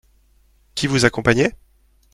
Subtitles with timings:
[0.73, 1.53] Qui vous accompagnait?